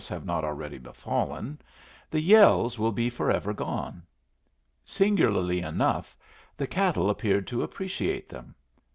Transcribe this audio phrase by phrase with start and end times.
[0.09, 1.59] have not already befallen)
[2.09, 4.01] the yells will be forever gone.
[4.83, 6.17] Singularly enough,
[6.57, 8.55] the cattle appeared to appreciate them.